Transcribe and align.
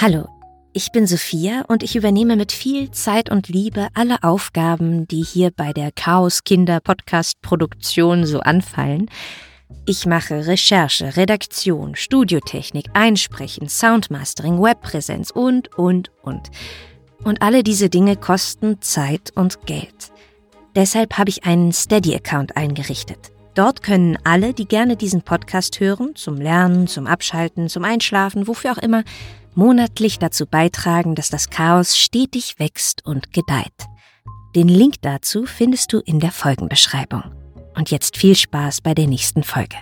Hallo, 0.00 0.28
ich 0.72 0.92
bin 0.92 1.08
Sophia 1.08 1.64
und 1.66 1.82
ich 1.82 1.96
übernehme 1.96 2.36
mit 2.36 2.52
viel 2.52 2.92
Zeit 2.92 3.30
und 3.30 3.48
Liebe 3.48 3.88
alle 3.94 4.22
Aufgaben, 4.22 5.08
die 5.08 5.24
hier 5.24 5.50
bei 5.50 5.72
der 5.72 5.90
Chaos 5.90 6.44
Kinder 6.44 6.78
Podcast 6.78 7.42
Produktion 7.42 8.24
so 8.24 8.38
anfallen. 8.38 9.10
Ich 9.86 10.06
mache 10.06 10.46
Recherche, 10.46 11.16
Redaktion, 11.16 11.96
Studiotechnik, 11.96 12.90
Einsprechen, 12.92 13.68
Soundmastering, 13.68 14.62
Webpräsenz 14.62 15.32
und, 15.32 15.76
und, 15.76 16.12
und. 16.22 16.48
Und 17.24 17.42
alle 17.42 17.64
diese 17.64 17.88
Dinge 17.88 18.14
kosten 18.14 18.80
Zeit 18.80 19.32
und 19.34 19.66
Geld. 19.66 20.12
Deshalb 20.76 21.18
habe 21.18 21.30
ich 21.30 21.42
einen 21.42 21.72
Steady-Account 21.72 22.56
eingerichtet. 22.56 23.32
Dort 23.54 23.82
können 23.82 24.16
alle, 24.22 24.54
die 24.54 24.68
gerne 24.68 24.94
diesen 24.94 25.22
Podcast 25.22 25.80
hören, 25.80 26.14
zum 26.14 26.36
Lernen, 26.36 26.86
zum 26.86 27.08
Abschalten, 27.08 27.68
zum 27.68 27.82
Einschlafen, 27.82 28.46
wofür 28.46 28.70
auch 28.70 28.78
immer, 28.78 29.02
monatlich 29.58 30.20
dazu 30.20 30.46
beitragen, 30.46 31.16
dass 31.16 31.30
das 31.30 31.50
Chaos 31.50 31.98
stetig 31.98 32.60
wächst 32.60 33.04
und 33.04 33.32
gedeiht. 33.32 33.74
Den 34.54 34.68
Link 34.68 34.94
dazu 35.02 35.46
findest 35.46 35.92
du 35.92 35.98
in 35.98 36.20
der 36.20 36.30
Folgenbeschreibung. 36.30 37.24
Und 37.74 37.90
jetzt 37.90 38.16
viel 38.16 38.36
Spaß 38.36 38.80
bei 38.80 38.94
der 38.94 39.08
nächsten 39.08 39.42
Folge. 39.42 39.76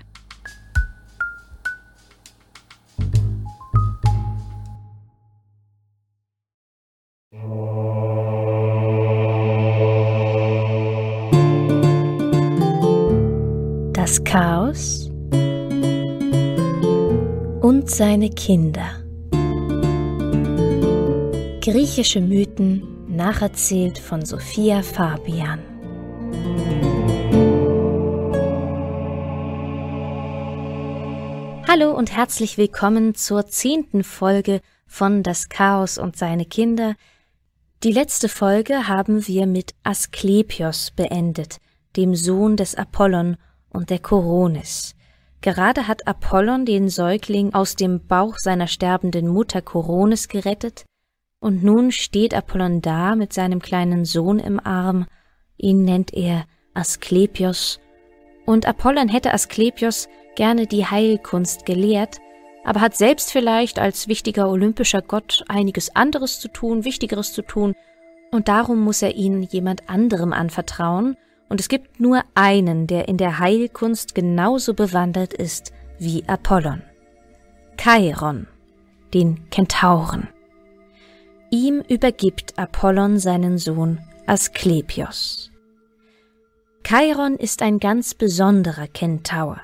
Das 13.92 14.24
Chaos 14.24 15.10
und 17.60 17.90
seine 17.90 18.30
Kinder. 18.30 19.05
Griechische 21.66 22.20
Mythen 22.20 22.86
nacherzählt 23.08 23.98
von 23.98 24.24
Sophia 24.24 24.82
Fabian. 24.82 25.58
Hallo 31.66 31.90
und 31.90 32.14
herzlich 32.14 32.56
willkommen 32.56 33.16
zur 33.16 33.48
zehnten 33.48 34.04
Folge 34.04 34.60
von 34.86 35.24
Das 35.24 35.48
Chaos 35.48 35.98
und 35.98 36.16
seine 36.16 36.44
Kinder. 36.44 36.94
Die 37.82 37.90
letzte 37.90 38.28
Folge 38.28 38.86
haben 38.86 39.26
wir 39.26 39.48
mit 39.48 39.74
Asklepios 39.82 40.92
beendet, 40.92 41.56
dem 41.96 42.14
Sohn 42.14 42.56
des 42.56 42.76
Apollon 42.76 43.38
und 43.70 43.90
der 43.90 43.98
Koronis. 43.98 44.94
Gerade 45.40 45.88
hat 45.88 46.06
Apollon 46.06 46.64
den 46.64 46.88
Säugling 46.88 47.54
aus 47.54 47.74
dem 47.74 48.06
Bauch 48.06 48.36
seiner 48.38 48.68
sterbenden 48.68 49.26
Mutter 49.26 49.62
Koronis 49.62 50.28
gerettet, 50.28 50.84
und 51.40 51.62
nun 51.62 51.92
steht 51.92 52.34
Apollon 52.34 52.80
da 52.80 53.14
mit 53.14 53.32
seinem 53.32 53.60
kleinen 53.60 54.04
Sohn 54.04 54.38
im 54.38 54.58
Arm, 54.64 55.06
ihn 55.56 55.84
nennt 55.84 56.12
er 56.12 56.44
Asklepios, 56.74 57.80
und 58.44 58.66
Apollon 58.66 59.08
hätte 59.08 59.32
Asklepios 59.32 60.08
gerne 60.36 60.66
die 60.66 60.86
Heilkunst 60.86 61.66
gelehrt, 61.66 62.18
aber 62.64 62.80
hat 62.80 62.96
selbst 62.96 63.32
vielleicht 63.32 63.78
als 63.78 64.08
wichtiger 64.08 64.48
olympischer 64.48 65.02
Gott 65.02 65.44
einiges 65.48 65.94
anderes 65.94 66.40
zu 66.40 66.48
tun, 66.48 66.84
wichtigeres 66.84 67.32
zu 67.32 67.42
tun, 67.42 67.74
und 68.32 68.48
darum 68.48 68.80
muss 68.80 69.02
er 69.02 69.14
ihn 69.14 69.42
jemand 69.42 69.88
anderem 69.88 70.32
anvertrauen, 70.32 71.16
und 71.48 71.60
es 71.60 71.68
gibt 71.68 72.00
nur 72.00 72.22
einen, 72.34 72.86
der 72.86 73.08
in 73.08 73.18
der 73.18 73.38
Heilkunst 73.38 74.14
genauso 74.14 74.74
bewandert 74.74 75.32
ist 75.32 75.72
wie 75.98 76.24
Apollon. 76.26 76.82
Chiron, 77.78 78.48
den 79.14 79.48
Kentauren. 79.50 80.28
Ihm 81.58 81.82
übergibt 81.88 82.58
Apollon 82.58 83.18
seinen 83.18 83.56
Sohn 83.56 83.98
Asklepios. 84.26 85.50
Chiron 86.84 87.36
ist 87.36 87.62
ein 87.62 87.78
ganz 87.78 88.12
besonderer 88.12 88.88
Kentaur. 88.88 89.62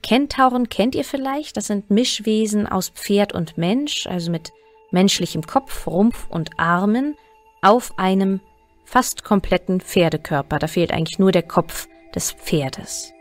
Kentauren 0.00 0.68
kennt 0.68 0.94
ihr 0.94 1.02
vielleicht, 1.02 1.56
das 1.56 1.66
sind 1.66 1.90
Mischwesen 1.90 2.68
aus 2.68 2.90
Pferd 2.90 3.32
und 3.32 3.58
Mensch, 3.58 4.06
also 4.06 4.30
mit 4.30 4.52
menschlichem 4.92 5.42
Kopf, 5.42 5.88
Rumpf 5.88 6.28
und 6.30 6.50
Armen, 6.56 7.16
auf 7.62 7.98
einem 7.98 8.38
fast 8.84 9.24
kompletten 9.24 9.80
Pferdekörper. 9.80 10.60
Da 10.60 10.68
fehlt 10.68 10.92
eigentlich 10.92 11.18
nur 11.18 11.32
der 11.32 11.42
Kopf 11.42 11.88
des 12.14 12.30
Pferdes. 12.30 13.12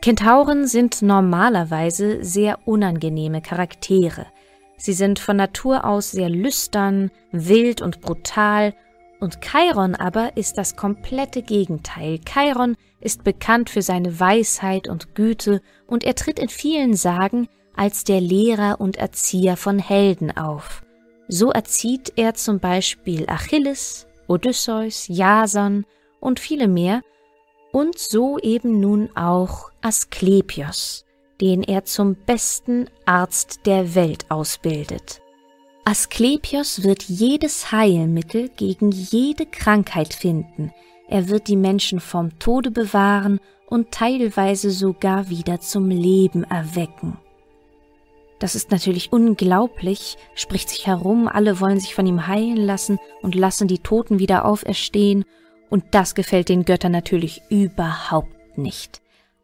Kentauren 0.00 0.68
sind 0.68 1.02
normalerweise 1.02 2.22
sehr 2.22 2.60
unangenehme 2.68 3.42
Charaktere, 3.42 4.26
Sie 4.76 4.92
sind 4.92 5.18
von 5.18 5.36
Natur 5.36 5.84
aus 5.84 6.10
sehr 6.10 6.28
lüstern, 6.28 7.10
wild 7.30 7.82
und 7.82 8.00
brutal, 8.00 8.74
und 9.20 9.40
Chiron 9.40 9.94
aber 9.94 10.36
ist 10.36 10.58
das 10.58 10.74
komplette 10.74 11.42
Gegenteil. 11.42 12.18
Chiron 12.24 12.76
ist 13.00 13.22
bekannt 13.22 13.70
für 13.70 13.82
seine 13.82 14.18
Weisheit 14.18 14.88
und 14.88 15.14
Güte, 15.14 15.60
und 15.86 16.02
er 16.02 16.16
tritt 16.16 16.40
in 16.40 16.48
vielen 16.48 16.94
Sagen 16.94 17.48
als 17.76 18.04
der 18.04 18.20
Lehrer 18.20 18.80
und 18.80 18.96
Erzieher 18.96 19.56
von 19.56 19.78
Helden 19.78 20.36
auf. 20.36 20.82
So 21.28 21.50
erzieht 21.50 22.12
er 22.16 22.34
zum 22.34 22.58
Beispiel 22.58 23.24
Achilles, 23.28 24.06
Odysseus, 24.26 25.06
Jason 25.08 25.86
und 26.20 26.40
viele 26.40 26.68
mehr, 26.68 27.02
und 27.72 27.98
so 27.98 28.38
eben 28.38 28.80
nun 28.80 29.08
auch 29.16 29.70
Asklepios, 29.80 31.04
den 31.42 31.64
er 31.64 31.84
zum 31.84 32.14
besten 32.14 32.86
Arzt 33.04 33.66
der 33.66 33.96
Welt 33.96 34.26
ausbildet. 34.28 35.20
Asklepios 35.84 36.84
wird 36.84 37.02
jedes 37.02 37.72
Heilmittel 37.72 38.48
gegen 38.50 38.92
jede 38.92 39.46
Krankheit 39.46 40.14
finden, 40.14 40.72
er 41.08 41.28
wird 41.28 41.48
die 41.48 41.56
Menschen 41.56 41.98
vom 41.98 42.38
Tode 42.38 42.70
bewahren 42.70 43.40
und 43.66 43.90
teilweise 43.90 44.70
sogar 44.70 45.28
wieder 45.28 45.60
zum 45.60 45.90
Leben 45.90 46.44
erwecken. 46.44 47.18
Das 48.38 48.54
ist 48.54 48.70
natürlich 48.70 49.12
unglaublich, 49.12 50.16
spricht 50.34 50.70
sich 50.70 50.86
herum, 50.86 51.28
alle 51.28 51.60
wollen 51.60 51.80
sich 51.80 51.94
von 51.94 52.06
ihm 52.06 52.28
heilen 52.28 52.56
lassen 52.56 52.98
und 53.20 53.34
lassen 53.34 53.66
die 53.66 53.80
Toten 53.80 54.20
wieder 54.20 54.44
auferstehen, 54.44 55.24
und 55.70 55.84
das 55.90 56.14
gefällt 56.14 56.48
den 56.48 56.64
Göttern 56.64 56.92
natürlich 56.92 57.42
überhaupt 57.50 58.56
nicht. 58.56 59.02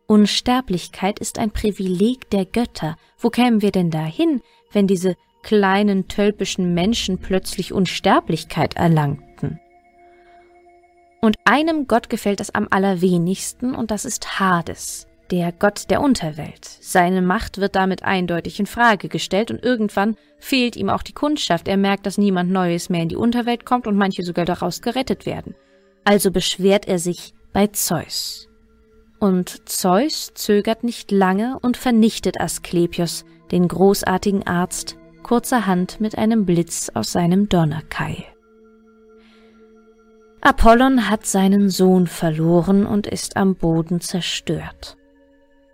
Unsterblichkeit 0.08 1.19
ist 1.19 1.38
ein 1.38 1.50
Privileg 1.50 2.30
der 2.30 2.46
Götter. 2.46 2.96
Wo 3.19 3.28
kämen 3.28 3.60
wir 3.60 3.72
denn 3.72 3.91
dahin, 3.91 4.41
wenn 4.72 4.86
diese 4.86 5.16
kleinen 5.42 6.08
tölpischen 6.08 6.72
Menschen 6.72 7.19
plötzlich 7.19 7.74
Unsterblichkeit 7.74 8.74
erlangten? 8.74 9.60
Und 11.20 11.36
einem 11.44 11.86
Gott 11.86 12.08
gefällt 12.08 12.41
das 12.41 12.54
am 12.54 12.69
allerwenigsten, 12.70 13.74
und 13.74 13.91
das 13.91 14.06
ist 14.06 14.41
Hades, 14.41 15.06
der 15.30 15.52
Gott 15.52 15.91
der 15.91 16.00
Unterwelt. 16.00 16.64
Seine 16.64 17.20
Macht 17.20 17.58
wird 17.58 17.76
damit 17.76 18.02
eindeutig 18.02 18.58
in 18.60 18.66
Frage 18.66 19.08
gestellt, 19.08 19.50
und 19.50 19.62
irgendwann 19.62 20.16
fehlt 20.38 20.75
ihm 20.75 20.88
auch 20.88 21.02
die 21.02 21.12
Kundschaft. 21.12 21.69
Er 21.69 21.76
merkt, 21.76 22.06
dass 22.06 22.16
niemand 22.16 22.50
Neues 22.50 22.88
mehr 22.88 23.02
in 23.02 23.10
die 23.10 23.16
Unterwelt 23.16 23.66
kommt 23.66 23.86
und 23.86 23.96
manche 23.96 24.22
sogar 24.22 24.46
daraus 24.46 24.80
gerettet 24.80 25.26
werden. 25.26 25.54
Also 26.04 26.30
beschwert 26.30 26.88
er 26.88 26.98
sich 26.98 27.34
bei 27.52 27.66
Zeus. 27.66 28.47
Und 29.19 29.69
Zeus 29.69 30.33
zögert 30.34 30.84
nicht 30.84 31.11
lange 31.11 31.59
und 31.61 31.77
vernichtet 31.77 32.41
Asklepios, 32.41 33.25
den 33.51 33.67
großartigen 33.67 34.47
Arzt, 34.47 34.97
kurzerhand 35.23 36.01
mit 36.01 36.17
einem 36.17 36.47
Blitz 36.47 36.91
aus 36.95 37.12
seinem 37.12 37.49
Donnerkeil. 37.49 38.25
Apollon 40.41 41.11
hat 41.11 41.27
seinen 41.27 41.69
Sohn 41.69 42.06
verloren 42.06 42.87
und 42.87 43.06
ist 43.09 43.37
am 43.37 43.56
Boden 43.56 44.01
zerstört. 44.01 44.97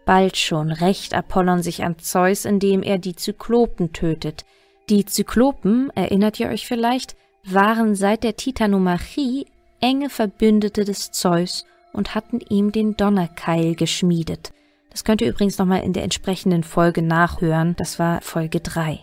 Bald 0.06 0.36
schon 0.36 0.70
rächt 0.70 1.14
Apollon 1.14 1.62
sich 1.62 1.84
an 1.84 1.98
Zeus, 1.98 2.46
indem 2.46 2.82
er 2.82 2.98
die 2.98 3.14
Zyklopen 3.14 3.92
tötet. 3.92 4.44
Die 4.88 5.04
Zyklopen, 5.04 5.90
erinnert 5.94 6.40
ihr 6.40 6.48
euch 6.48 6.66
vielleicht, 6.66 7.16
waren 7.44 7.94
seit 7.94 8.24
der 8.24 8.36
Titanomachie 8.36 9.46
enge 9.80 10.08
Verbündete 10.08 10.84
des 10.84 11.10
Zeus 11.10 11.66
und 11.94 12.14
hatten 12.14 12.40
ihm 12.40 12.72
den 12.72 12.96
Donnerkeil 12.96 13.74
geschmiedet. 13.74 14.52
Das 14.90 15.04
könnt 15.04 15.22
ihr 15.22 15.28
übrigens 15.28 15.58
nochmal 15.58 15.82
in 15.82 15.92
der 15.92 16.04
entsprechenden 16.04 16.62
Folge 16.62 17.02
nachhören, 17.02 17.74
das 17.76 17.98
war 17.98 18.20
Folge 18.20 18.60
3. 18.60 19.00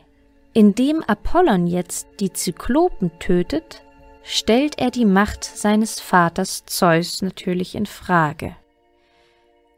Indem 0.54 1.02
Apollon 1.04 1.68
jetzt 1.68 2.08
die 2.20 2.32
Zyklopen 2.32 3.12
tötet, 3.20 3.84
stellt 4.24 4.80
er 4.80 4.92
die 4.92 5.06
Macht 5.06 5.44
seines 5.44 6.00
Vaters 6.00 6.66
Zeus 6.66 7.22
natürlich 7.22 7.76
in 7.76 7.86
Frage. 7.86 8.56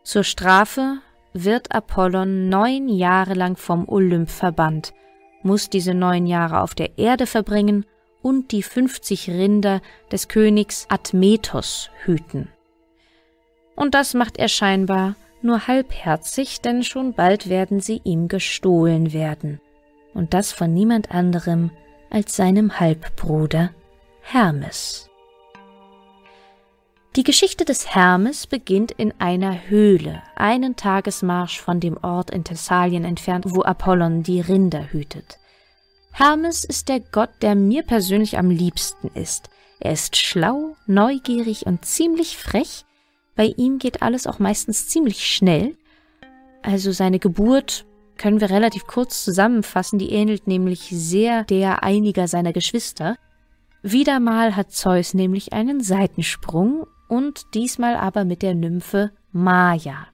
Zur 0.03 0.23
Strafe 0.23 0.97
wird 1.33 1.73
Apollon 1.73 2.49
neun 2.49 2.89
Jahre 2.89 3.33
lang 3.33 3.55
vom 3.55 3.87
Olymp 3.87 4.29
verbannt, 4.29 4.93
muss 5.41 5.69
diese 5.69 5.93
neun 5.93 6.25
Jahre 6.25 6.61
auf 6.61 6.75
der 6.75 6.97
Erde 6.97 7.25
verbringen 7.25 7.85
und 8.21 8.51
die 8.51 8.63
50 8.63 9.29
Rinder 9.29 9.81
des 10.11 10.27
Königs 10.27 10.85
Admetos 10.89 11.89
hüten. 12.03 12.52
Und 13.75 13.93
das 13.95 14.13
macht 14.13 14.37
er 14.37 14.47
scheinbar 14.47 15.15
nur 15.41 15.67
halbherzig, 15.67 16.61
denn 16.61 16.83
schon 16.83 17.13
bald 17.13 17.49
werden 17.49 17.81
sie 17.81 17.99
ihm 18.03 18.27
gestohlen 18.27 19.13
werden. 19.13 19.59
und 20.13 20.33
das 20.33 20.51
von 20.51 20.73
niemand 20.73 21.11
anderem 21.11 21.71
als 22.09 22.35
seinem 22.35 22.79
Halbbruder 22.79 23.71
Hermes. 24.21 25.09
Die 27.15 27.23
Geschichte 27.23 27.65
des 27.65 27.93
Hermes 27.93 28.47
beginnt 28.47 28.91
in 28.91 29.13
einer 29.19 29.67
Höhle, 29.67 30.23
einen 30.35 30.75
Tagesmarsch 30.75 31.59
von 31.59 31.79
dem 31.79 31.97
Ort 32.01 32.31
in 32.31 32.43
Thessalien 32.43 33.05
entfernt, 33.05 33.45
wo 33.49 33.61
Apollon 33.61 34.23
die 34.23 34.41
Rinder 34.41 34.91
hütet. 34.91 35.39
Hermes 36.11 36.63
ist 36.63 36.89
der 36.89 36.99
Gott, 36.99 37.29
der 37.41 37.55
mir 37.55 37.83
persönlich 37.83 38.37
am 38.37 38.49
liebsten 38.49 39.09
ist. 39.13 39.49
Er 39.79 39.93
ist 39.93 40.15
schlau, 40.15 40.75
neugierig 40.87 41.65
und 41.65 41.85
ziemlich 41.85 42.37
frech. 42.37 42.85
Bei 43.35 43.45
ihm 43.57 43.79
geht 43.79 44.01
alles 44.01 44.27
auch 44.27 44.39
meistens 44.39 44.87
ziemlich 44.87 45.25
schnell. 45.25 45.75
Also 46.61 46.91
seine 46.91 47.19
Geburt 47.19 47.85
können 48.17 48.39
wir 48.39 48.49
relativ 48.49 48.85
kurz 48.85 49.23
zusammenfassen, 49.23 49.99
die 49.99 50.11
ähnelt 50.11 50.47
nämlich 50.47 50.89
sehr 50.91 51.43
der 51.43 51.83
einiger 51.83 52.27
seiner 52.27 52.53
Geschwister. 52.53 53.15
Wieder 53.81 54.19
mal 54.19 54.55
hat 54.55 54.71
Zeus 54.71 55.13
nämlich 55.13 55.51
einen 55.51 55.81
Seitensprung 55.81 56.85
und 57.09 57.53
diesmal 57.53 57.95
aber 57.95 58.23
mit 58.23 58.41
der 58.41 58.53
Nymphe 58.53 59.11
Maya. 59.31 60.07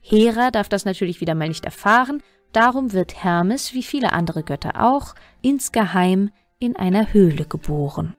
Hera 0.00 0.50
darf 0.50 0.68
das 0.68 0.84
natürlich 0.84 1.20
wieder 1.20 1.34
mal 1.34 1.48
nicht 1.48 1.64
erfahren, 1.64 2.22
darum 2.52 2.92
wird 2.92 3.22
Hermes, 3.22 3.74
wie 3.74 3.82
viele 3.82 4.12
andere 4.12 4.42
Götter 4.42 4.82
auch, 4.82 5.14
insgeheim 5.42 6.30
in 6.58 6.76
einer 6.76 7.12
Höhle 7.12 7.46
geboren. 7.46 8.14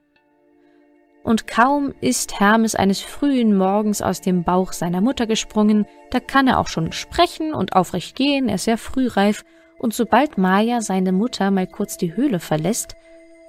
Und 1.22 1.46
kaum 1.46 1.94
ist 2.00 2.40
Hermes 2.40 2.74
eines 2.74 3.00
frühen 3.00 3.56
Morgens 3.56 4.02
aus 4.02 4.20
dem 4.20 4.42
Bauch 4.42 4.72
seiner 4.72 5.00
Mutter 5.00 5.26
gesprungen, 5.26 5.86
da 6.10 6.18
kann 6.18 6.48
er 6.48 6.58
auch 6.58 6.66
schon 6.66 6.92
sprechen 6.92 7.54
und 7.54 7.74
aufrecht 7.74 8.16
gehen, 8.16 8.48
er 8.48 8.56
ist 8.56 8.64
sehr 8.64 8.78
frühreif, 8.78 9.44
und 9.78 9.94
sobald 9.94 10.38
Maya 10.38 10.80
seine 10.80 11.12
Mutter 11.12 11.50
mal 11.50 11.66
kurz 11.66 11.96
die 11.96 12.14
Höhle 12.16 12.40
verlässt, 12.40 12.96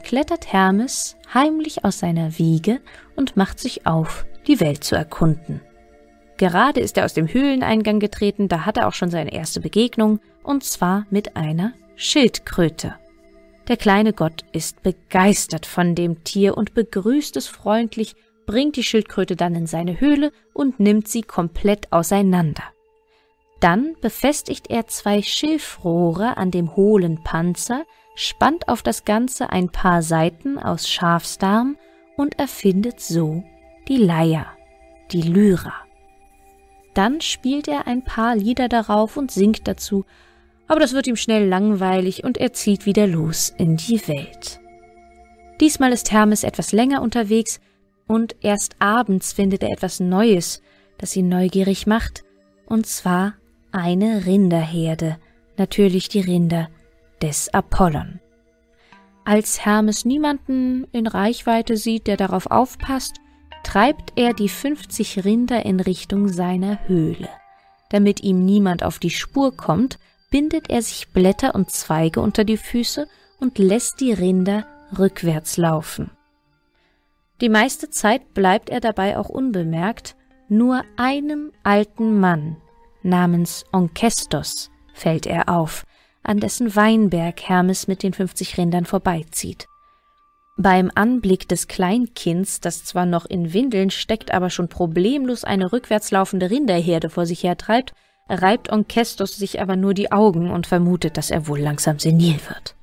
klettert 0.04 0.52
Hermes 0.52 1.16
heimlich 1.34 1.84
aus 1.86 2.00
seiner 2.00 2.38
Wiege 2.38 2.80
und 3.16 3.38
macht 3.38 3.60
sich 3.60 3.88
auf 3.88 4.26
die 4.48 4.60
Welt 4.60 4.84
zu 4.84 4.96
erkunden. 4.96 5.62
Gerade 6.38 6.80
ist 6.82 6.98
er 6.98 7.06
aus 7.06 7.14
dem 7.14 7.28
Höhleneingang 7.28 8.00
getreten, 8.00 8.48
da 8.48 8.66
hat 8.66 8.78
er 8.78 8.88
auch 8.88 8.94
schon 8.94 9.12
seine 9.12 9.34
erste 9.34 9.62
Begegnung, 9.62 10.20
und 10.44 10.64
zwar 10.64 11.06
mit 11.10 11.36
einer 11.36 11.74
Schildkröte. 11.96 12.96
Der 13.68 13.78
kleine 13.78 14.12
Gott 14.12 14.44
ist 14.52 14.84
begeistert 14.84 15.66
von 15.66 15.96
dem 15.96 16.24
Tier 16.24 16.58
und 16.58 16.74
begrüßt 16.74 17.38
es 17.38 17.48
freundlich, 17.48 18.16
bringt 18.46 18.76
die 18.76 18.84
Schildkröte 18.84 19.38
dann 19.38 19.56
in 19.56 19.68
seine 19.68 20.02
Höhle 20.02 20.32
und 20.54 20.80
nimmt 20.80 21.08
sie 21.08 21.22
komplett 21.22 21.92
auseinander. 21.94 22.64
Dann 23.62 23.96
befestigt 24.02 24.70
er 24.70 24.88
zwei 24.88 25.22
Schilfrohre 25.22 26.36
an 26.36 26.52
dem 26.52 26.76
hohlen 26.76 27.24
Panzer, 27.24 27.86
spannt 28.16 28.68
auf 28.68 28.84
das 28.84 29.06
Ganze 29.06 29.50
ein 29.50 29.70
paar 29.70 30.02
Seiten 30.02 30.60
aus 30.60 30.90
Schafsdarm 30.90 31.78
und 32.18 32.38
erfindet 32.38 33.00
so 33.00 33.44
die 33.88 33.98
Leier, 33.98 34.48
die 35.12 35.22
Lyra. 35.22 35.74
Dann 36.94 37.22
spielt 37.22 37.70
er 37.70 37.88
ein 37.88 38.04
paar 38.04 38.36
Lieder 38.36 38.68
darauf 38.68 39.16
und 39.16 39.32
singt 39.32 39.68
dazu, 39.68 40.06
aber 40.68 40.80
das 40.80 40.94
wird 40.94 41.08
ihm 41.08 41.16
schnell 41.16 41.48
langweilig 41.48 42.24
und 42.24 42.38
er 42.38 42.54
zieht 42.54 42.86
wieder 42.86 43.08
los 43.08 43.54
in 43.58 43.78
die 43.78 44.08
Welt. 44.08 44.60
Diesmal 45.60 45.92
ist 45.92 46.12
Hermes 46.12 46.44
etwas 46.44 46.72
länger 46.72 47.02
unterwegs 47.02 47.60
und 48.08 48.36
erst 48.42 48.76
abends 48.80 49.34
findet 49.34 49.64
er 49.64 49.72
etwas 49.72 50.00
Neues, 50.00 50.62
das 50.98 51.16
ihn 51.16 51.30
neugierig 51.30 51.88
macht, 51.88 52.24
und 52.66 52.86
zwar 52.86 53.36
eine 53.72 54.26
Rinderherde, 54.26 55.18
natürlich 55.58 56.10
die 56.10 56.22
Rinder 56.22 56.70
des 57.22 57.54
Apollon. 57.54 58.20
Als 59.26 59.66
Hermes 59.66 60.06
niemanden 60.06 60.86
in 60.92 61.08
Reichweite 61.08 61.78
sieht, 61.78 62.08
der 62.08 62.18
darauf 62.18 62.48
aufpasst, 62.48 63.18
treibt 63.64 64.12
er 64.18 64.34
die 64.34 64.50
50 64.50 65.24
Rinder 65.24 65.66
in 65.66 65.80
Richtung 65.80 66.28
seiner 66.28 66.88
Höhle. 66.88 67.30
Damit 67.90 68.22
ihm 68.22 68.44
niemand 68.44 68.84
auf 68.84 69.00
die 69.00 69.12
Spur 69.12 69.56
kommt, 69.56 69.98
bindet 70.34 70.72
er 70.72 70.82
sich 70.82 71.10
Blätter 71.10 71.54
und 71.54 71.70
Zweige 71.70 72.20
unter 72.20 72.44
die 72.44 72.58
Füße 72.58 73.08
und 73.40 73.60
lässt 73.60 74.02
die 74.02 74.14
Rinder 74.14 74.66
rückwärts 74.98 75.58
laufen. 75.58 76.10
Die 77.40 77.50
meiste 77.50 77.92
Zeit 77.92 78.34
bleibt 78.34 78.72
er 78.72 78.80
dabei 78.80 79.20
auch 79.20 79.30
unbemerkt, 79.30 80.16
nur 80.50 80.82
einem 80.98 81.52
alten 81.62 82.20
Mann 82.20 82.58
namens 83.04 83.64
Onkestos 83.72 84.72
fällt 84.96 85.28
er 85.28 85.50
auf, 85.50 85.86
an 86.24 86.40
dessen 86.40 86.76
Weinberg 86.76 87.40
Hermes 87.48 87.88
mit 87.88 88.02
den 88.02 88.14
50 88.14 88.58
Rindern 88.58 88.86
vorbeizieht. 88.86 89.68
Beim 90.58 90.90
Anblick 90.96 91.48
des 91.48 91.68
Kleinkinds, 91.68 92.60
das 92.60 92.86
zwar 92.86 93.06
noch 93.06 93.28
in 93.28 93.54
Windeln 93.54 93.92
steckt, 93.92 94.34
aber 94.34 94.50
schon 94.50 94.68
problemlos 94.68 95.44
eine 95.44 95.72
rückwärts 95.72 96.10
laufende 96.10 96.50
Rinderherde 96.50 97.12
vor 97.12 97.28
sich 97.28 97.44
hertreibt, 97.44 97.94
reibt 98.30 98.72
Onkestos 98.72 99.36
sich 99.36 99.62
aber 99.62 99.76
nur 99.76 99.94
die 99.94 100.12
Augen 100.12 100.52
und 100.52 100.68
vermutet, 100.68 101.18
dass 101.18 101.32
er 101.32 101.48
wohl 101.48 101.60
langsam 101.60 102.00
senil 102.00 102.40
wird. 102.48 102.76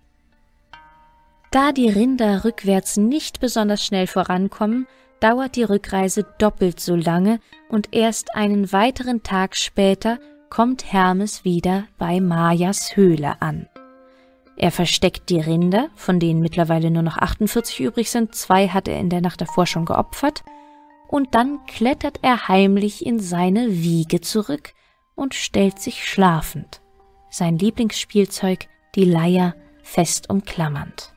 Da 1.51 1.73
die 1.73 1.89
Rinder 1.89 2.45
rückwärts 2.45 2.97
nicht 2.97 3.41
besonders 3.41 3.85
schnell 3.85 4.07
vorankommen, 4.07 4.87
dauert 5.19 5.57
die 5.57 5.65
Rückreise 5.65 6.25
doppelt 6.39 6.81
so 6.81 6.95
lange 6.95 7.41
und 7.69 7.89
erst 7.93 8.35
einen 8.35 8.73
weiteren 8.73 9.23
Tag 9.23 9.57
später 9.57 10.19
kommt 10.49 10.93
Hermes 10.93 11.45
wieder 11.45 11.85
bei 11.99 12.21
Mayas 12.21 12.97
Höhle 12.97 13.41
an. 13.41 13.69
Er 14.57 14.71
versteckt 14.71 15.31
die 15.31 15.41
Rinder, 15.41 15.89
von 15.97 16.21
denen 16.21 16.41
mittlerweile 16.41 16.91
nur 16.91 17.03
noch 17.03 17.17
48 17.17 17.81
übrig 17.81 18.11
sind, 18.11 18.35
zwei 18.35 18.69
hat 18.69 18.89
er 18.89 18.99
in 18.99 19.09
der 19.09 19.21
Nacht 19.21 19.41
davor 19.41 19.67
schon 19.67 19.87
geopfert, 19.87 20.43
und 21.09 21.35
dann 21.35 21.65
klettert 21.67 22.19
er 22.23 22.47
heimlich 22.47 23.05
in 23.05 23.19
seine 23.19 23.69
Wiege 23.71 24.21
zurück 24.21 24.75
und 25.21 25.35
stellt 25.35 25.79
sich 25.79 26.09
schlafend, 26.09 26.81
sein 27.29 27.59
Lieblingsspielzeug, 27.59 28.69
die 28.95 29.05
Leier, 29.05 29.55
fest 29.83 30.31
umklammernd. 30.31 31.13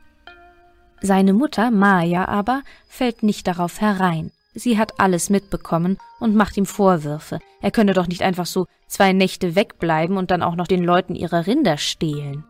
Seine 1.01 1.31
Mutter, 1.31 1.71
Maya 1.71 2.25
aber, 2.25 2.63
fällt 2.89 3.23
nicht 3.23 3.47
darauf 3.47 3.79
herein. 3.79 4.31
Sie 4.53 4.77
hat 4.77 4.99
alles 4.99 5.29
mitbekommen 5.29 5.97
und 6.19 6.35
macht 6.35 6.57
ihm 6.57 6.65
Vorwürfe. 6.65 7.39
Er 7.61 7.71
könne 7.71 7.93
doch 7.93 8.07
nicht 8.07 8.23
einfach 8.23 8.45
so 8.45 8.67
zwei 8.87 9.13
Nächte 9.13 9.55
wegbleiben 9.55 10.17
und 10.17 10.31
dann 10.31 10.43
auch 10.43 10.55
noch 10.55 10.67
den 10.67 10.83
Leuten 10.83 11.15
ihre 11.15 11.47
Rinder 11.47 11.77
stehlen. 11.77 12.43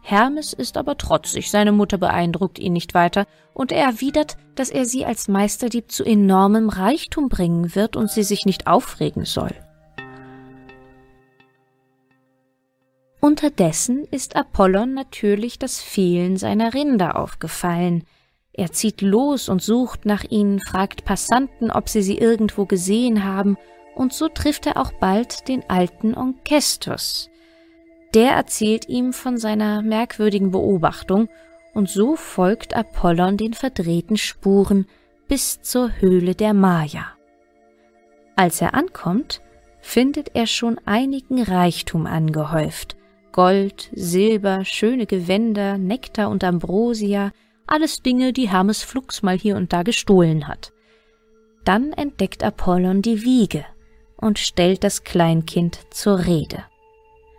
Hermes 0.00 0.54
ist 0.54 0.78
aber 0.78 0.96
trotzig, 0.96 1.50
seine 1.50 1.72
Mutter 1.72 1.98
beeindruckt 1.98 2.58
ihn 2.58 2.72
nicht 2.72 2.94
weiter, 2.94 3.26
und 3.52 3.72
er 3.72 3.84
erwidert, 3.84 4.38
dass 4.54 4.70
er 4.70 4.86
sie 4.86 5.04
als 5.04 5.28
Meisterdieb 5.28 5.92
zu 5.92 6.02
enormem 6.02 6.70
Reichtum 6.70 7.28
bringen 7.28 7.74
wird 7.74 7.94
und 7.94 8.10
sie 8.10 8.22
sich 8.22 8.46
nicht 8.46 8.66
aufregen 8.66 9.26
soll. 9.26 9.54
Unterdessen 13.20 14.04
ist 14.10 14.36
Apollon 14.36 14.94
natürlich 14.94 15.58
das 15.58 15.80
Fehlen 15.80 16.36
seiner 16.36 16.72
Rinder 16.72 17.18
aufgefallen. 17.18 18.04
Er 18.52 18.70
zieht 18.72 19.02
los 19.02 19.48
und 19.48 19.60
sucht 19.60 20.06
nach 20.06 20.24
ihnen, 20.24 20.60
fragt 20.60 21.04
Passanten, 21.04 21.70
ob 21.70 21.88
sie 21.88 22.02
sie 22.02 22.18
irgendwo 22.18 22.64
gesehen 22.64 23.24
haben, 23.24 23.56
und 23.96 24.12
so 24.12 24.28
trifft 24.28 24.66
er 24.66 24.76
auch 24.76 24.92
bald 24.92 25.48
den 25.48 25.68
alten 25.68 26.14
Onkestus. 26.14 27.28
Der 28.14 28.32
erzählt 28.32 28.88
ihm 28.88 29.12
von 29.12 29.36
seiner 29.36 29.82
merkwürdigen 29.82 30.52
Beobachtung, 30.52 31.28
und 31.74 31.90
so 31.90 32.14
folgt 32.14 32.74
Apollon 32.74 33.36
den 33.36 33.54
verdrehten 33.54 34.16
Spuren 34.16 34.86
bis 35.26 35.60
zur 35.60 35.90
Höhle 36.00 36.34
der 36.34 36.54
Maya. 36.54 37.06
Als 38.36 38.60
er 38.60 38.74
ankommt, 38.74 39.40
findet 39.80 40.34
er 40.34 40.46
schon 40.46 40.78
einigen 40.84 41.42
Reichtum 41.42 42.06
angehäuft. 42.06 42.97
Gold, 43.38 43.90
Silber, 43.92 44.64
schöne 44.64 45.06
Gewänder, 45.06 45.78
Nektar 45.78 46.28
und 46.28 46.42
Ambrosia, 46.42 47.30
alles 47.68 48.02
Dinge, 48.02 48.32
die 48.32 48.48
Hermes 48.48 48.82
Flux 48.82 49.22
mal 49.22 49.38
hier 49.38 49.54
und 49.54 49.72
da 49.72 49.84
gestohlen 49.84 50.48
hat. 50.48 50.72
Dann 51.62 51.92
entdeckt 51.92 52.42
Apollon 52.42 53.00
die 53.00 53.22
Wiege 53.22 53.64
und 54.16 54.40
stellt 54.40 54.82
das 54.82 55.04
Kleinkind 55.04 55.78
zur 55.90 56.26
Rede. 56.26 56.64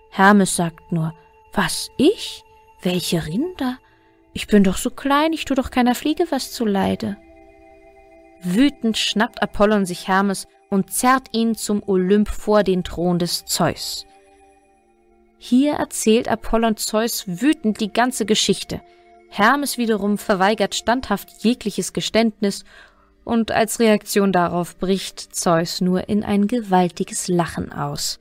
Hermes 0.09 0.55
sagt 0.55 0.89
nur, 0.93 1.13
was 1.51 1.89
ich? 1.97 2.45
Welche 2.81 3.25
Rinder? 3.25 3.77
Ich 4.31 4.47
bin 4.47 4.63
doch 4.63 4.77
so 4.77 4.91
klein, 4.91 5.33
ich 5.33 5.43
tu 5.43 5.53
doch 5.53 5.69
keiner 5.69 5.95
Fliege 5.95 6.27
was 6.29 6.53
zuleide. 6.53 7.17
Wütend 8.41 8.97
schnappt 8.97 9.41
Apollon 9.41 9.85
sich 9.85 10.07
Hermes 10.07 10.47
und 10.69 10.93
zerrt 10.93 11.27
ihn 11.33 11.55
zum 11.55 11.83
Olymp 11.85 12.29
vor 12.29 12.63
den 12.63 12.85
Thron 12.85 13.19
des 13.19 13.43
Zeus. 13.43 14.05
Hier 15.41 15.75
erzählt 15.75 16.27
Apollon 16.27 16.75
Zeus 16.75 17.23
wütend 17.25 17.79
die 17.79 17.93
ganze 17.93 18.25
Geschichte. 18.25 18.81
Hermes 19.29 19.77
wiederum 19.77 20.17
verweigert 20.17 20.75
standhaft 20.75 21.43
jegliches 21.43 21.93
Geständnis 21.93 22.65
und 23.23 23.49
als 23.49 23.79
Reaktion 23.79 24.33
darauf 24.33 24.77
bricht 24.77 25.33
Zeus 25.33 25.79
nur 25.79 26.09
in 26.09 26.25
ein 26.25 26.47
gewaltiges 26.47 27.29
Lachen 27.29 27.71
aus 27.71 28.19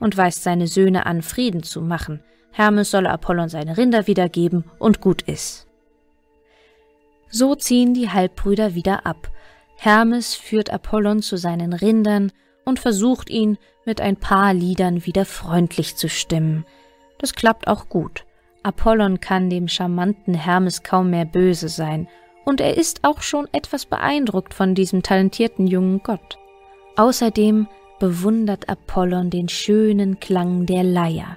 und 0.00 0.18
weist 0.18 0.42
seine 0.42 0.66
Söhne 0.66 1.06
an, 1.06 1.22
Frieden 1.22 1.62
zu 1.62 1.80
machen, 1.80 2.22
Hermes 2.52 2.90
solle 2.90 3.10
Apollon 3.10 3.48
seine 3.48 3.78
Rinder 3.78 4.06
wiedergeben 4.06 4.64
und 4.78 5.00
gut 5.00 5.22
ist. 5.22 5.66
So 7.30 7.54
ziehen 7.54 7.94
die 7.94 8.10
Halbbrüder 8.10 8.74
wieder 8.74 9.06
ab. 9.06 9.30
Hermes 9.76 10.34
führt 10.34 10.68
Apollon 10.68 11.22
zu 11.22 11.38
seinen 11.38 11.72
Rindern 11.72 12.32
und 12.64 12.78
versucht 12.78 13.30
ihn 13.30 13.58
mit 13.84 14.00
ein 14.00 14.16
paar 14.16 14.54
Liedern 14.54 15.06
wieder 15.06 15.24
freundlich 15.24 15.96
zu 15.96 16.08
stimmen. 16.08 16.64
Das 17.18 17.34
klappt 17.34 17.68
auch 17.68 17.88
gut. 17.88 18.24
Apollon 18.62 19.20
kann 19.20 19.50
dem 19.50 19.68
charmanten 19.68 20.34
Hermes 20.34 20.82
kaum 20.82 21.10
mehr 21.10 21.24
böse 21.24 21.68
sein, 21.68 22.08
und 22.44 22.60
er 22.60 22.76
ist 22.76 23.04
auch 23.04 23.20
schon 23.22 23.46
etwas 23.52 23.86
beeindruckt 23.86 24.54
von 24.54 24.74
diesem 24.74 25.02
talentierten 25.02 25.66
jungen 25.66 26.02
Gott. 26.02 26.38
Außerdem 26.96 27.68
bewundert 27.98 28.68
Apollon 28.68 29.30
den 29.30 29.48
schönen 29.48 30.20
Klang 30.20 30.66
der 30.66 30.82
Leier. 30.82 31.36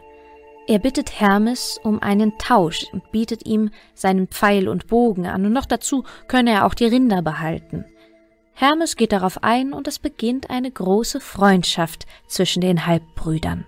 Er 0.66 0.80
bittet 0.80 1.20
Hermes 1.20 1.80
um 1.84 2.02
einen 2.02 2.38
Tausch 2.38 2.86
und 2.94 3.12
bietet 3.12 3.46
ihm 3.46 3.70
seinen 3.94 4.28
Pfeil 4.28 4.70
und 4.70 4.88
Bogen 4.88 5.28
an, 5.28 5.46
und 5.46 5.54
noch 5.54 5.66
dazu 5.66 6.06
könne 6.28 6.52
er 6.52 6.66
auch 6.66 6.74
die 6.74 6.86
Rinder 6.86 7.22
behalten. 7.22 7.86
Hermes 8.54 8.96
geht 8.96 9.12
darauf 9.12 9.44
ein, 9.44 9.74
und 9.74 9.88
es 9.88 10.00
beginnt 10.00 10.50
eine 10.50 10.72
große 10.72 11.20
Freundschaft 11.20 12.06
zwischen 12.28 12.62
den 12.62 12.86
Halbbrüdern. 12.86 13.66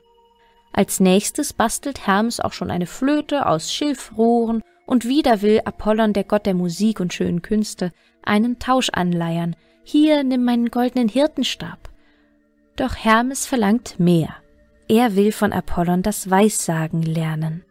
Als 0.72 1.00
nächstes 1.00 1.54
bastelt 1.54 2.06
Hermes 2.06 2.40
auch 2.40 2.54
schon 2.54 2.70
eine 2.70 2.86
Flöte 2.86 3.46
aus 3.46 3.74
Schilfrohren, 3.74 4.62
und 4.86 5.06
wieder 5.06 5.42
will 5.42 5.62
Apollon, 5.66 6.14
der 6.14 6.24
Gott 6.24 6.46
der 6.46 6.54
Musik 6.54 7.00
und 7.00 7.14
schönen 7.14 7.42
Künste, 7.42 7.92
einen 8.24 8.60
Tausch 8.60 8.90
anleiern. 8.92 9.56
Hier 9.84 10.24
nimm 10.24 10.44
meinen 10.44 10.70
goldenen 10.70 11.08
Hirtenstab. 11.08 11.90
Doch 12.76 12.96
Hermes 12.96 13.46
verlangt 13.46 14.00
mehr. 14.00 14.36
Er 14.88 15.16
will 15.16 15.32
von 15.32 15.54
Apollon 15.54 16.04
das 16.04 16.30
Weissagen 16.30 17.02
lernen. 17.02 17.64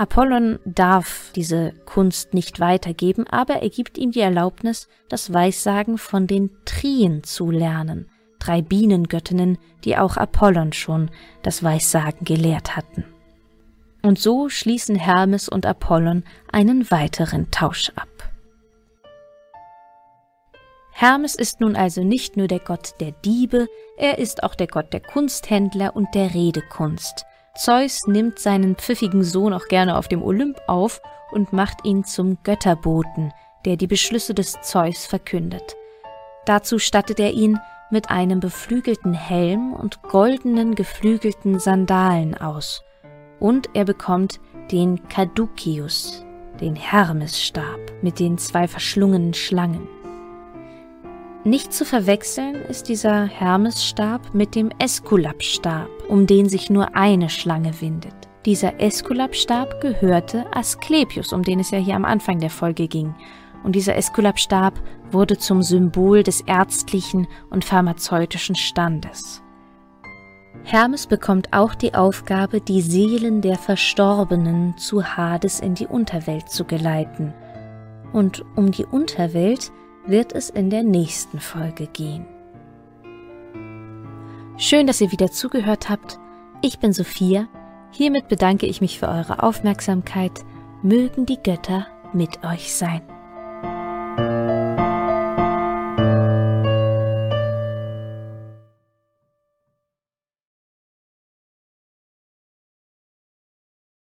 Apollon 0.00 0.58
darf 0.64 1.30
diese 1.34 1.74
Kunst 1.84 2.32
nicht 2.32 2.58
weitergeben, 2.58 3.26
aber 3.26 3.56
er 3.56 3.68
gibt 3.68 3.98
ihm 3.98 4.12
die 4.12 4.20
Erlaubnis, 4.20 4.88
das 5.10 5.30
Weissagen 5.30 5.98
von 5.98 6.26
den 6.26 6.48
Trien 6.64 7.22
zu 7.22 7.50
lernen, 7.50 8.08
drei 8.38 8.62
Bienengöttinnen, 8.62 9.58
die 9.84 9.98
auch 9.98 10.16
Apollon 10.16 10.72
schon 10.72 11.10
das 11.42 11.62
Weissagen 11.62 12.24
gelehrt 12.24 12.76
hatten. 12.76 13.04
Und 14.00 14.18
so 14.18 14.48
schließen 14.48 14.96
Hermes 14.96 15.50
und 15.50 15.66
Apollon 15.66 16.24
einen 16.50 16.90
weiteren 16.90 17.50
Tausch 17.50 17.92
ab. 17.94 18.08
Hermes 20.92 21.34
ist 21.34 21.60
nun 21.60 21.76
also 21.76 22.02
nicht 22.02 22.38
nur 22.38 22.46
der 22.46 22.60
Gott 22.60 22.94
der 23.00 23.12
Diebe, 23.12 23.68
er 23.98 24.16
ist 24.18 24.44
auch 24.44 24.54
der 24.54 24.66
Gott 24.66 24.94
der 24.94 25.00
Kunsthändler 25.00 25.94
und 25.94 26.14
der 26.14 26.32
Redekunst. 26.32 27.26
Zeus 27.56 28.06
nimmt 28.06 28.38
seinen 28.38 28.76
pfiffigen 28.76 29.22
Sohn 29.22 29.52
auch 29.52 29.66
gerne 29.66 29.96
auf 29.96 30.08
dem 30.08 30.22
Olymp 30.22 30.58
auf 30.66 31.00
und 31.32 31.52
macht 31.52 31.84
ihn 31.84 32.04
zum 32.04 32.38
Götterboten, 32.42 33.32
der 33.64 33.76
die 33.76 33.86
Beschlüsse 33.86 34.34
des 34.34 34.60
Zeus 34.62 35.06
verkündet. 35.06 35.76
Dazu 36.46 36.78
stattet 36.78 37.20
er 37.20 37.32
ihn 37.32 37.58
mit 37.90 38.10
einem 38.10 38.40
beflügelten 38.40 39.12
Helm 39.12 39.72
und 39.72 40.02
goldenen 40.02 40.74
geflügelten 40.74 41.58
Sandalen 41.58 42.36
aus, 42.36 42.82
und 43.40 43.68
er 43.74 43.84
bekommt 43.84 44.40
den 44.70 45.08
Caduceus, 45.08 46.24
den 46.60 46.76
Hermesstab 46.76 47.80
mit 48.02 48.20
den 48.20 48.38
zwei 48.38 48.68
verschlungenen 48.68 49.34
Schlangen. 49.34 49.88
Nicht 51.44 51.72
zu 51.72 51.86
verwechseln 51.86 52.54
ist 52.68 52.90
dieser 52.90 53.24
Hermesstab 53.24 54.34
mit 54.34 54.54
dem 54.54 54.70
Äskulapstab, 54.78 55.88
um 56.06 56.26
den 56.26 56.50
sich 56.50 56.68
nur 56.68 56.94
eine 56.94 57.30
Schlange 57.30 57.80
windet. 57.80 58.12
Dieser 58.44 58.78
Äskulapstab 58.78 59.80
gehörte 59.80 60.44
Asklepios, 60.54 61.32
um 61.32 61.42
den 61.42 61.60
es 61.60 61.70
ja 61.70 61.78
hier 61.78 61.96
am 61.96 62.04
Anfang 62.04 62.40
der 62.40 62.50
Folge 62.50 62.88
ging. 62.88 63.14
Und 63.64 63.74
dieser 63.74 63.96
Äskulapstab 63.96 64.74
wurde 65.10 65.38
zum 65.38 65.62
Symbol 65.62 66.22
des 66.22 66.42
ärztlichen 66.42 67.26
und 67.48 67.64
pharmazeutischen 67.64 68.54
Standes. 68.54 69.42
Hermes 70.64 71.06
bekommt 71.06 71.54
auch 71.54 71.74
die 71.74 71.94
Aufgabe, 71.94 72.60
die 72.60 72.82
Seelen 72.82 73.40
der 73.40 73.56
Verstorbenen 73.56 74.76
zu 74.76 75.02
Hades 75.16 75.60
in 75.60 75.74
die 75.74 75.86
Unterwelt 75.86 76.50
zu 76.50 76.64
geleiten. 76.64 77.32
Und 78.12 78.44
um 78.56 78.70
die 78.70 78.84
Unterwelt 78.84 79.72
wird 80.10 80.32
es 80.34 80.50
in 80.50 80.70
der 80.70 80.82
nächsten 80.82 81.40
Folge 81.40 81.86
gehen. 81.86 82.26
Schön, 84.58 84.86
dass 84.86 85.00
ihr 85.00 85.12
wieder 85.12 85.30
zugehört 85.30 85.88
habt. 85.88 86.18
Ich 86.60 86.78
bin 86.78 86.92
Sophia. 86.92 87.48
Hiermit 87.92 88.28
bedanke 88.28 88.66
ich 88.66 88.80
mich 88.80 88.98
für 88.98 89.08
eure 89.08 89.42
Aufmerksamkeit. 89.42 90.44
Mögen 90.82 91.26
die 91.26 91.38
Götter 91.42 91.86
mit 92.12 92.44
euch 92.44 92.74
sein. 92.74 93.00